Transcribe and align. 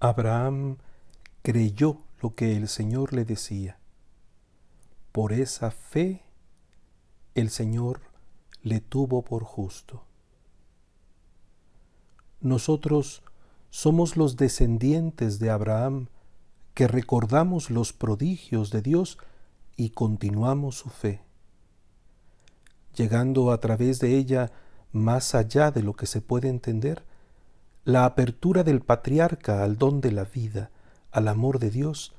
Abraham 0.00 0.78
creyó 1.42 1.98
lo 2.22 2.34
que 2.34 2.56
el 2.56 2.68
Señor 2.68 3.12
le 3.12 3.26
decía. 3.26 3.78
Por 5.12 5.34
esa 5.34 5.70
fe 5.70 6.22
el 7.34 7.50
Señor 7.50 8.00
le 8.62 8.80
tuvo 8.80 9.22
por 9.22 9.44
justo. 9.44 10.02
Nosotros 12.40 13.22
somos 13.68 14.16
los 14.16 14.38
descendientes 14.38 15.38
de 15.38 15.50
Abraham 15.50 16.08
que 16.72 16.88
recordamos 16.88 17.68
los 17.68 17.92
prodigios 17.92 18.70
de 18.70 18.80
Dios 18.80 19.18
y 19.76 19.90
continuamos 19.90 20.76
su 20.76 20.88
fe, 20.88 21.20
llegando 22.94 23.52
a 23.52 23.60
través 23.60 23.98
de 23.98 24.16
ella 24.16 24.50
más 24.92 25.34
allá 25.34 25.70
de 25.70 25.82
lo 25.82 25.92
que 25.92 26.06
se 26.06 26.22
puede 26.22 26.48
entender, 26.48 27.04
la 27.90 28.04
apertura 28.04 28.62
del 28.62 28.80
patriarca 28.80 29.64
al 29.64 29.76
don 29.76 30.00
de 30.00 30.12
la 30.12 30.24
vida, 30.24 30.70
al 31.10 31.28
amor 31.28 31.58
de 31.58 31.70
Dios, 31.70 32.14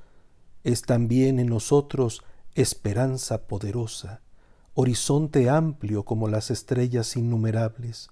es 0.64 0.82
también 0.82 1.38
en 1.38 1.48
nosotros 1.48 2.22
esperanza 2.54 3.46
poderosa, 3.46 4.20
horizonte 4.74 5.48
amplio 5.48 6.04
como 6.04 6.28
las 6.28 6.50
estrellas 6.50 7.16
innumerables, 7.16 8.10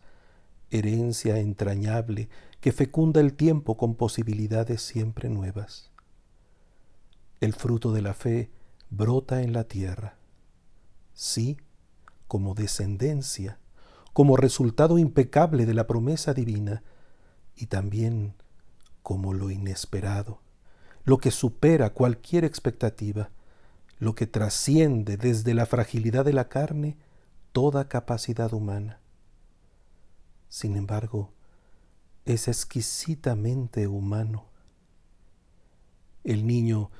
herencia 0.71 1.39
entrañable 1.39 2.29
que 2.61 2.73
fecunda 2.73 3.21
el 3.21 3.35
tiempo 3.35 3.77
con 3.77 3.95
posibilidades 3.95 4.83
siempre 4.83 5.29
nuevas. 5.29 5.91
El 7.41 7.55
fruto 7.55 7.93
de 7.93 8.03
la 8.03 8.15
fe 8.15 8.51
brota 8.89 9.43
en 9.43 9.53
la 9.53 9.65
tierra, 9.65 10.17
sí, 11.13 11.59
como 12.27 12.55
descendencia, 12.55 13.59
como 14.13 14.37
resultado 14.37 14.99
impecable 14.99 15.67
de 15.67 15.75
la 15.75 15.87
promesa 15.87 16.35
divina, 16.35 16.83
y 17.61 17.67
también 17.67 18.35
como 19.03 19.35
lo 19.35 19.51
inesperado, 19.51 20.41
lo 21.05 21.19
que 21.19 21.31
supera 21.31 21.91
cualquier 21.91 22.45
expectativa, 22.45 23.31
lo 23.99 24.15
que 24.15 24.27
trasciende 24.27 25.19
desde 25.19 25.53
la 25.53 25.67
fragilidad 25.67 26.25
de 26.25 26.33
la 26.33 26.49
carne 26.49 26.97
toda 27.53 27.89
capacidad 27.89 28.53
humana. 28.55 29.01
Sin 30.49 30.77
embargo, 30.77 31.33
es 32.25 32.49
exquisitamente 32.49 33.87
humano. 33.87 34.47
El 36.25 36.47
niño 36.47 36.91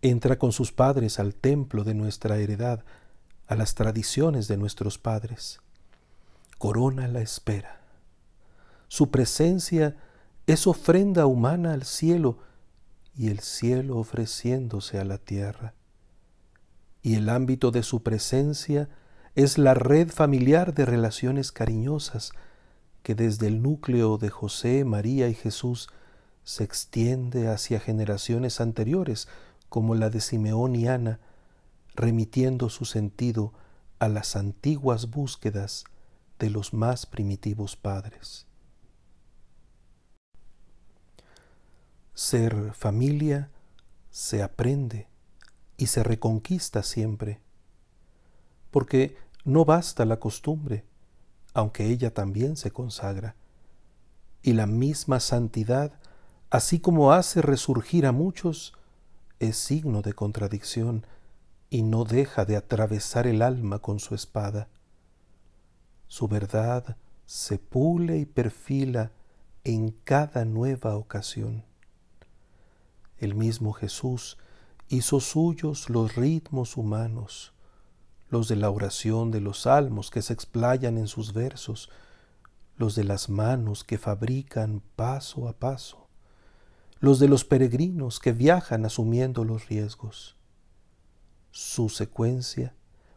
entra 0.00 0.38
con 0.38 0.52
sus 0.52 0.72
padres 0.72 1.18
al 1.18 1.34
templo 1.34 1.84
de 1.84 1.94
nuestra 1.94 2.38
heredad, 2.38 2.84
a 3.46 3.56
las 3.56 3.74
tradiciones 3.74 4.48
de 4.48 4.56
nuestros 4.56 4.98
padres. 4.98 5.60
Corona 6.58 7.08
la 7.08 7.20
espera. 7.20 7.77
Su 8.88 9.10
presencia 9.10 9.96
es 10.46 10.66
ofrenda 10.66 11.26
humana 11.26 11.74
al 11.74 11.84
cielo 11.84 12.38
y 13.14 13.28
el 13.28 13.40
cielo 13.40 13.98
ofreciéndose 13.98 14.98
a 14.98 15.04
la 15.04 15.18
tierra. 15.18 15.74
Y 17.02 17.14
el 17.14 17.28
ámbito 17.28 17.70
de 17.70 17.82
su 17.82 18.02
presencia 18.02 18.88
es 19.34 19.58
la 19.58 19.74
red 19.74 20.10
familiar 20.10 20.74
de 20.74 20.86
relaciones 20.86 21.52
cariñosas 21.52 22.32
que 23.02 23.14
desde 23.14 23.46
el 23.46 23.62
núcleo 23.62 24.18
de 24.18 24.30
José, 24.30 24.84
María 24.84 25.28
y 25.28 25.34
Jesús 25.34 25.88
se 26.42 26.64
extiende 26.64 27.48
hacia 27.48 27.78
generaciones 27.78 28.60
anteriores, 28.60 29.28
como 29.68 29.94
la 29.94 30.10
de 30.10 30.20
Simeón 30.20 30.74
y 30.74 30.88
Ana, 30.88 31.20
remitiendo 31.94 32.68
su 32.68 32.84
sentido 32.84 33.52
a 33.98 34.08
las 34.08 34.34
antiguas 34.34 35.10
búsquedas 35.10 35.84
de 36.38 36.50
los 36.50 36.72
más 36.72 37.06
primitivos 37.06 37.76
padres. 37.76 38.47
Ser 42.20 42.74
familia 42.74 43.48
se 44.10 44.42
aprende 44.42 45.06
y 45.76 45.86
se 45.86 46.02
reconquista 46.02 46.82
siempre, 46.82 47.38
porque 48.72 49.16
no 49.44 49.64
basta 49.64 50.04
la 50.04 50.18
costumbre, 50.18 50.84
aunque 51.54 51.86
ella 51.86 52.12
también 52.12 52.56
se 52.56 52.72
consagra, 52.72 53.36
y 54.42 54.54
la 54.54 54.66
misma 54.66 55.20
santidad, 55.20 55.92
así 56.50 56.80
como 56.80 57.12
hace 57.12 57.40
resurgir 57.40 58.04
a 58.04 58.10
muchos, 58.10 58.72
es 59.38 59.56
signo 59.56 60.02
de 60.02 60.12
contradicción 60.12 61.06
y 61.70 61.82
no 61.82 62.02
deja 62.02 62.44
de 62.44 62.56
atravesar 62.56 63.28
el 63.28 63.42
alma 63.42 63.78
con 63.78 64.00
su 64.00 64.16
espada. 64.16 64.66
Su 66.08 66.26
verdad 66.26 66.96
se 67.26 67.60
pule 67.60 68.18
y 68.18 68.26
perfila 68.26 69.12
en 69.62 69.92
cada 69.92 70.44
nueva 70.44 70.96
ocasión. 70.96 71.67
El 73.18 73.34
mismo 73.34 73.72
Jesús 73.72 74.38
hizo 74.88 75.20
suyos 75.20 75.90
los 75.90 76.14
ritmos 76.14 76.76
humanos, 76.76 77.52
los 78.30 78.48
de 78.48 78.56
la 78.56 78.70
oración 78.70 79.30
de 79.30 79.40
los 79.40 79.62
salmos 79.62 80.10
que 80.10 80.22
se 80.22 80.32
explayan 80.32 80.98
en 80.98 81.08
sus 81.08 81.32
versos, 81.32 81.90
los 82.76 82.94
de 82.94 83.04
las 83.04 83.28
manos 83.28 83.82
que 83.82 83.98
fabrican 83.98 84.82
paso 84.94 85.48
a 85.48 85.52
paso, 85.54 86.06
los 87.00 87.18
de 87.18 87.28
los 87.28 87.44
peregrinos 87.44 88.20
que 88.20 88.32
viajan 88.32 88.84
asumiendo 88.84 89.44
los 89.44 89.68
riesgos. 89.68 90.36
Su 91.50 91.88
secuencia, 91.88 92.74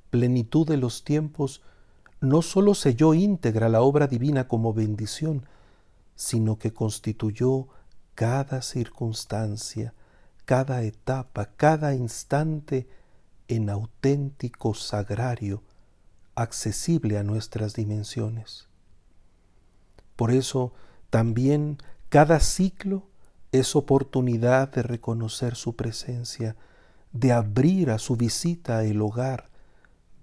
plenitud 0.09 0.67
de 0.67 0.77
los 0.77 1.03
tiempos, 1.03 1.61
no 2.21 2.41
sólo 2.41 2.73
selló 2.73 3.13
íntegra 3.13 3.69
la 3.69 3.81
obra 3.81 4.07
divina 4.07 4.47
como 4.47 4.73
bendición, 4.73 5.45
sino 6.15 6.57
que 6.57 6.73
constituyó 6.73 7.67
cada 8.15 8.61
circunstancia, 8.61 9.93
cada 10.45 10.83
etapa, 10.83 11.51
cada 11.55 11.93
instante 11.93 12.87
en 13.47 13.69
auténtico 13.69 14.73
sagrario, 14.73 15.63
accesible 16.35 17.17
a 17.17 17.23
nuestras 17.23 17.73
dimensiones. 17.73 18.67
Por 20.15 20.31
eso 20.31 20.73
también 21.09 21.77
cada 22.09 22.39
ciclo 22.39 23.07
es 23.51 23.75
oportunidad 23.75 24.71
de 24.71 24.83
reconocer 24.83 25.55
su 25.55 25.75
presencia, 25.75 26.55
de 27.11 27.33
abrir 27.33 27.89
a 27.89 27.99
su 27.99 28.15
visita 28.15 28.83
el 28.83 29.01
hogar, 29.01 29.49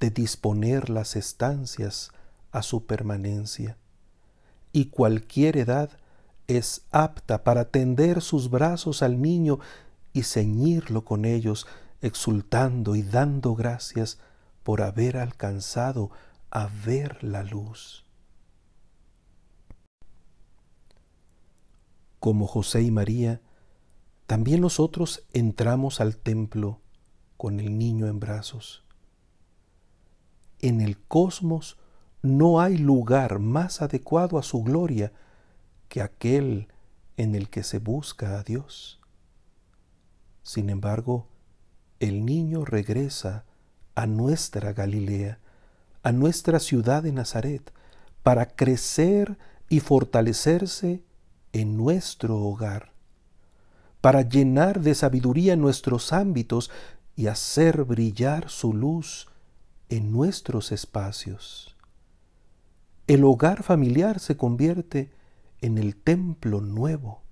de 0.00 0.10
disponer 0.10 0.88
las 0.88 1.16
estancias 1.16 2.10
a 2.52 2.62
su 2.62 2.86
permanencia. 2.86 3.76
Y 4.72 4.86
cualquier 4.86 5.56
edad 5.56 5.90
es 6.48 6.86
apta 6.90 7.44
para 7.44 7.66
tender 7.66 8.22
sus 8.22 8.50
brazos 8.50 9.02
al 9.02 9.20
niño 9.20 9.60
y 10.14 10.22
ceñirlo 10.22 11.04
con 11.04 11.26
ellos, 11.26 11.66
exultando 12.00 12.96
y 12.96 13.02
dando 13.02 13.54
gracias 13.54 14.18
por 14.62 14.82
haber 14.82 15.18
alcanzado 15.18 16.10
a 16.50 16.68
ver 16.84 17.22
la 17.22 17.44
luz. 17.44 18.04
Como 22.18 22.46
José 22.46 22.82
y 22.82 22.90
María, 22.90 23.42
también 24.26 24.62
nosotros 24.62 25.24
entramos 25.32 26.00
al 26.00 26.16
templo 26.16 26.80
con 27.36 27.60
el 27.60 27.78
niño 27.78 28.06
en 28.06 28.20
brazos. 28.20 28.84
En 30.60 30.80
el 30.80 30.98
cosmos 30.98 31.78
no 32.22 32.60
hay 32.60 32.78
lugar 32.78 33.38
más 33.38 33.80
adecuado 33.82 34.38
a 34.38 34.42
su 34.42 34.62
gloria 34.62 35.12
que 35.88 36.02
aquel 36.02 36.68
en 37.16 37.34
el 37.34 37.48
que 37.48 37.62
se 37.62 37.78
busca 37.78 38.38
a 38.38 38.42
Dios. 38.42 39.00
Sin 40.42 40.70
embargo, 40.70 41.26
el 42.00 42.24
niño 42.24 42.64
regresa 42.64 43.44
a 43.94 44.06
nuestra 44.06 44.72
Galilea, 44.72 45.40
a 46.02 46.12
nuestra 46.12 46.60
ciudad 46.60 47.02
de 47.02 47.12
Nazaret, 47.12 47.72
para 48.22 48.46
crecer 48.46 49.36
y 49.68 49.80
fortalecerse 49.80 51.02
en 51.52 51.76
nuestro 51.76 52.36
hogar, 52.38 52.92
para 54.00 54.22
llenar 54.22 54.80
de 54.80 54.94
sabiduría 54.94 55.56
nuestros 55.56 56.12
ámbitos 56.12 56.70
y 57.16 57.26
hacer 57.26 57.84
brillar 57.84 58.48
su 58.48 58.72
luz 58.72 59.28
en 59.88 60.12
nuestros 60.12 60.70
espacios. 60.70 61.74
El 63.08 63.24
hogar 63.24 63.62
familiar 63.62 64.20
se 64.20 64.36
convierte 64.36 65.10
en 65.60 65.78
el 65.78 65.96
templo 65.96 66.60
nuevo. 66.60 67.22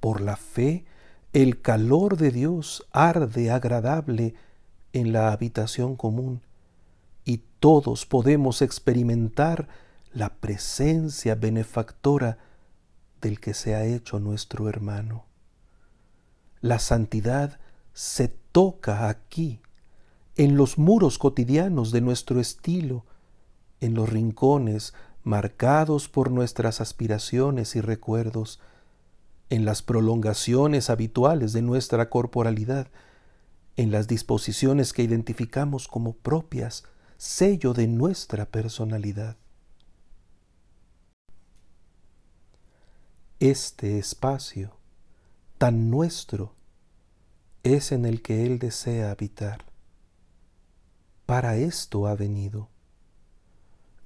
Por 0.00 0.20
la 0.20 0.36
fe, 0.36 0.84
el 1.32 1.60
calor 1.60 2.16
de 2.16 2.30
Dios 2.30 2.86
arde 2.92 3.50
agradable 3.50 4.34
en 4.92 5.12
la 5.12 5.32
habitación 5.32 5.96
común 5.96 6.42
y 7.24 7.42
todos 7.60 8.04
podemos 8.06 8.62
experimentar 8.62 9.68
la 10.12 10.34
presencia 10.34 11.34
benefactora 11.34 12.38
del 13.20 13.40
que 13.40 13.54
se 13.54 13.74
ha 13.74 13.84
hecho 13.84 14.18
nuestro 14.18 14.68
hermano. 14.68 15.24
La 16.60 16.78
santidad 16.78 17.58
se 17.92 18.28
toca 18.28 19.08
aquí, 19.08 19.60
en 20.36 20.56
los 20.56 20.78
muros 20.78 21.18
cotidianos 21.18 21.92
de 21.92 22.00
nuestro 22.00 22.40
estilo, 22.40 23.04
en 23.80 23.94
los 23.94 24.08
rincones 24.08 24.94
marcados 25.24 26.08
por 26.08 26.30
nuestras 26.30 26.80
aspiraciones 26.80 27.76
y 27.76 27.80
recuerdos, 27.80 28.60
en 29.50 29.64
las 29.64 29.82
prolongaciones 29.82 30.88
habituales 30.88 31.52
de 31.52 31.60
nuestra 31.60 32.08
corporalidad, 32.08 32.88
en 33.76 33.90
las 33.90 34.08
disposiciones 34.08 34.92
que 34.92 35.02
identificamos 35.02 35.88
como 35.88 36.14
propias, 36.14 36.84
sello 37.18 37.74
de 37.74 37.86
nuestra 37.86 38.46
personalidad. 38.46 39.36
Este 43.40 43.98
espacio, 43.98 44.76
tan 45.58 45.90
nuestro, 45.90 46.54
es 47.62 47.92
en 47.92 48.06
el 48.06 48.22
que 48.22 48.46
Él 48.46 48.58
desea 48.58 49.10
habitar. 49.10 49.64
Para 51.26 51.56
esto 51.56 52.06
ha 52.06 52.14
venido. 52.14 52.71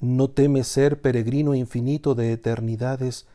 No 0.07 0.31
teme 0.31 0.63
ser 0.63 1.01
peregrino 1.01 1.57
infinito 1.57 2.15
de 2.15 2.31
eternidades 2.31 3.27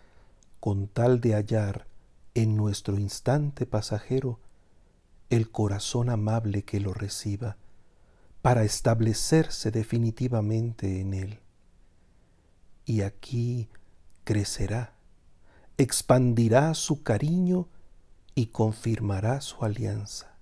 con 0.61 0.87
tal 0.87 1.19
de 1.19 1.33
hallar 1.33 1.85
en 2.33 2.55
nuestro 2.55 2.97
instante 2.97 3.65
pasajero 3.65 4.39
el 5.29 5.51
corazón 5.51 6.09
amable 6.09 6.63
que 6.63 6.79
lo 6.79 6.93
reciba, 6.93 7.57
para 8.41 8.63
establecerse 8.63 9.69
definitivamente 9.69 11.01
en 11.01 11.13
él. 11.13 11.39
Y 12.85 13.01
aquí 13.01 13.67
crecerá, 14.23 14.93
expandirá 15.77 16.73
su 16.73 17.03
cariño 17.03 17.67
y 18.33 18.45
confirmará 18.45 19.41
su 19.41 19.65
alianza. 19.65 20.37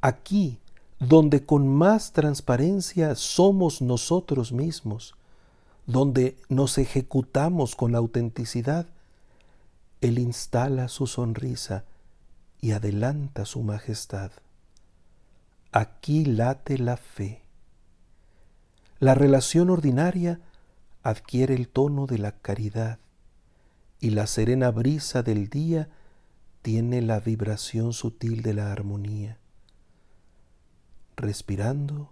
Aquí, 0.00 0.58
donde 1.00 1.44
con 1.44 1.68
más 1.68 2.12
transparencia 2.12 3.14
somos 3.14 3.80
nosotros 3.80 4.52
mismos, 4.52 5.14
donde 5.86 6.36
nos 6.48 6.76
ejecutamos 6.78 7.76
con 7.76 7.94
autenticidad, 7.94 8.86
Él 10.00 10.18
instala 10.18 10.88
su 10.88 11.06
sonrisa 11.06 11.84
y 12.60 12.72
adelanta 12.72 13.44
su 13.44 13.62
majestad. 13.62 14.32
Aquí 15.70 16.24
late 16.24 16.78
la 16.78 16.96
fe. 16.96 17.42
La 18.98 19.14
relación 19.14 19.70
ordinaria 19.70 20.40
adquiere 21.02 21.54
el 21.54 21.68
tono 21.68 22.06
de 22.06 22.18
la 22.18 22.32
caridad 22.32 22.98
y 24.00 24.10
la 24.10 24.26
serena 24.26 24.70
brisa 24.70 25.22
del 25.22 25.48
día 25.48 25.88
tiene 26.62 27.00
la 27.02 27.20
vibración 27.20 27.92
sutil 27.92 28.42
de 28.42 28.54
la 28.54 28.72
armonía. 28.72 29.38
Respirando, 31.18 32.10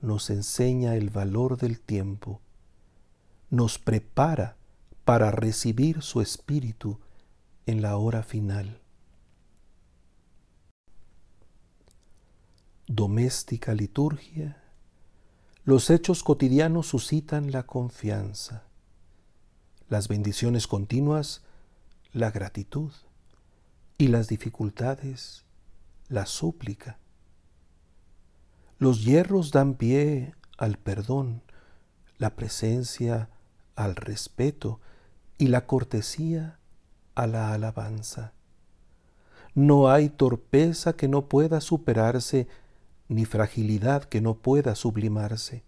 nos 0.00 0.30
enseña 0.30 0.94
el 0.94 1.10
valor 1.10 1.58
del 1.58 1.80
tiempo, 1.80 2.40
nos 3.50 3.78
prepara 3.78 4.56
para 5.04 5.30
recibir 5.32 6.02
su 6.02 6.20
espíritu 6.22 7.00
en 7.66 7.82
la 7.82 7.96
hora 7.96 8.22
final. 8.22 8.78
doméstica 12.94 13.72
liturgia, 13.74 14.62
los 15.64 15.88
hechos 15.88 16.22
cotidianos 16.22 16.88
suscitan 16.88 17.50
la 17.50 17.62
confianza, 17.62 18.64
las 19.88 20.08
bendiciones 20.08 20.66
continuas, 20.66 21.42
la 22.12 22.30
gratitud 22.30 22.92
y 23.96 24.08
las 24.08 24.28
dificultades, 24.28 25.44
la 26.08 26.26
súplica. 26.26 26.98
Los 28.82 29.04
hierros 29.04 29.52
dan 29.52 29.74
pie 29.74 30.34
al 30.58 30.76
perdón, 30.76 31.42
la 32.18 32.34
presencia 32.34 33.30
al 33.76 33.94
respeto 33.94 34.80
y 35.38 35.46
la 35.46 35.66
cortesía 35.66 36.58
a 37.14 37.28
la 37.28 37.52
alabanza. 37.52 38.32
No 39.54 39.88
hay 39.88 40.08
torpeza 40.08 40.94
que 40.94 41.06
no 41.06 41.28
pueda 41.28 41.60
superarse 41.60 42.48
ni 43.06 43.24
fragilidad 43.24 44.02
que 44.02 44.20
no 44.20 44.34
pueda 44.34 44.74
sublimarse. 44.74 45.62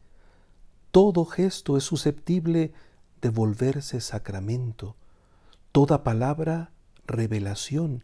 Todo 0.91 1.25
gesto 1.25 1.77
es 1.77 1.85
susceptible 1.85 2.73
de 3.23 3.29
volverse 3.29 4.01
sacramento, 4.01 4.97
toda 5.71 6.03
palabra 6.03 6.73
revelación 7.07 8.03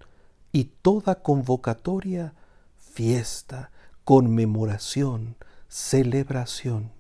y 0.53 0.67
toda 0.83 1.17
convocatoria 1.17 2.33
fiesta, 2.79 3.73
conmemoración, 4.11 5.37
celebración. 5.69 6.91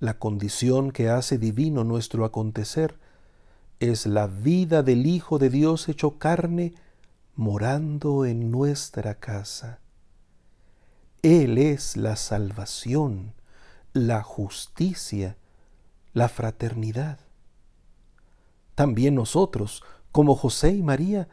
La 0.00 0.18
condición 0.18 0.90
que 0.90 1.08
hace 1.08 1.38
divino 1.38 1.84
nuestro 1.84 2.24
acontecer 2.24 2.98
es 3.78 4.06
la 4.06 4.26
vida 4.26 4.82
del 4.82 5.06
Hijo 5.06 5.38
de 5.38 5.48
Dios 5.48 5.88
hecho 5.88 6.18
carne 6.18 6.74
morando 7.36 8.24
en 8.24 8.50
nuestra 8.50 9.14
casa. 9.14 9.78
Él 11.22 11.58
es 11.58 11.96
la 11.96 12.16
salvación, 12.16 13.34
la 13.92 14.24
justicia, 14.24 15.36
la 16.14 16.28
fraternidad. 16.28 17.20
También 18.74 19.14
nosotros, 19.14 19.84
como 20.10 20.34
José 20.34 20.72
y 20.72 20.82
María, 20.82 21.28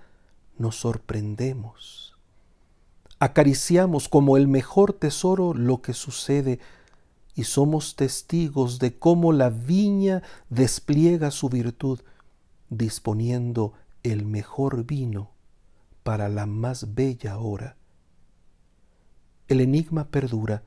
nos 0.59 0.75
sorprendemos. 0.75 2.16
Acariciamos 3.19 4.09
como 4.09 4.37
el 4.37 4.47
mejor 4.47 4.93
tesoro 4.93 5.53
lo 5.53 5.81
que 5.81 5.93
sucede 5.93 6.59
y 7.33 7.45
somos 7.45 7.95
testigos 7.95 8.79
de 8.79 8.97
cómo 8.97 9.31
la 9.31 9.49
viña 9.49 10.23
despliega 10.49 11.31
su 11.31 11.49
virtud, 11.49 11.99
disponiendo 12.69 13.73
el 14.03 14.25
mejor 14.25 14.85
vino 14.85 15.31
para 16.03 16.29
la 16.29 16.45
más 16.45 16.93
bella 16.95 17.37
hora. 17.37 17.75
El 19.47 19.61
enigma 19.61 20.09
perdura, 20.09 20.63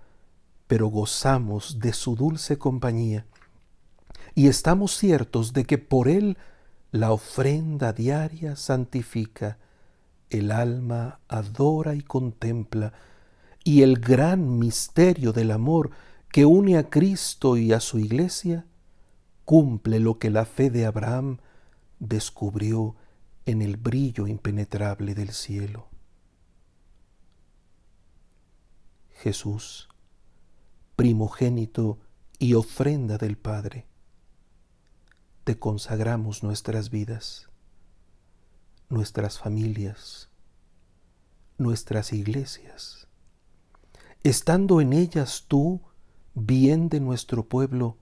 pero 0.67 0.89
gozamos 0.89 1.79
de 1.81 1.93
su 1.93 2.17
dulce 2.17 2.59
compañía 2.59 3.27
y 4.35 4.49
estamos 4.49 4.97
ciertos 4.97 5.53
de 5.53 5.65
que 5.65 5.79
por 5.79 6.09
él 6.09 6.37
la 6.93 7.13
ofrenda 7.13 7.93
diaria 7.93 8.57
santifica, 8.57 9.59
el 10.31 10.51
alma 10.53 11.21
adora 11.29 11.95
y 11.95 12.03
contempla, 12.03 12.93
y 13.63 13.83
el 13.83 13.99
gran 13.99 14.59
misterio 14.59 15.33
del 15.33 15.51
amor 15.51 15.91
que 16.33 16.47
une 16.47 16.79
a 16.79 16.89
Cristo 16.89 17.57
y 17.57 17.73
a 17.73 17.81
su 17.81 17.99
iglesia 17.99 18.65
cumple 19.45 20.01
lo 20.01 20.19
que 20.19 20.31
la 20.31 20.45
fe 20.45 20.71
de 20.71 20.87
Abraham 20.87 21.39
descubrió 21.99 22.97
en 23.47 23.63
el 23.63 23.77
brillo 23.77 24.27
impenetrable 24.27 25.15
del 25.15 25.31
cielo. 25.31 25.89
Jesús, 29.11 29.89
primogénito 30.97 31.99
y 32.39 32.55
ofrenda 32.55 33.19
del 33.19 33.37
Padre. 33.37 33.87
Te 35.45 35.59
consagramos 35.59 36.43
nuestras 36.43 36.91
vidas, 36.91 37.51
nuestras 38.89 39.39
familias, 39.39 40.30
nuestras 41.61 42.13
iglesias. 42.13 43.07
Estando 44.23 44.81
en 44.81 44.93
ellas 44.93 45.45
tú, 45.47 45.81
bien 46.35 46.89
de 46.89 47.01
nuestro 47.01 47.49
pueblo, 47.49 47.97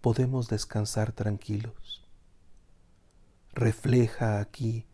podemos 0.00 0.48
descansar 0.48 1.12
tranquilos. 1.12 2.08
Refleja 3.52 4.40
aquí 4.40 4.86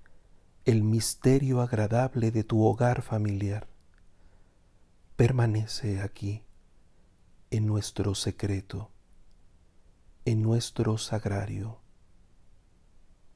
el 0.65 0.83
misterio 0.83 1.61
agradable 1.61 2.31
de 2.31 2.43
tu 2.43 2.65
hogar 2.65 3.03
familiar 3.03 3.69
permanece 5.17 6.03
aquí, 6.03 6.45
en 7.51 7.67
nuestro 7.67 8.15
secreto, 8.15 8.91
en 10.27 10.43
nuestro 10.43 10.99
sagrario, 10.99 11.81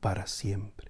para 0.01 0.27
siempre. 0.27 0.90